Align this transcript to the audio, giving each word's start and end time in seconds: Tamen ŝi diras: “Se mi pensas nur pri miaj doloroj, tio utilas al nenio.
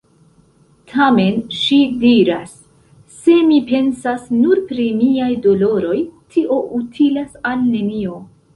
Tamen 0.91 1.35
ŝi 1.57 1.77
diras: 2.03 2.55
“Se 3.19 3.37
mi 3.51 3.59
pensas 3.73 4.25
nur 4.39 4.65
pri 4.73 4.89
miaj 5.05 5.31
doloroj, 5.47 5.99
tio 6.37 6.61
utilas 6.81 7.41
al 7.53 7.65
nenio. 7.71 8.19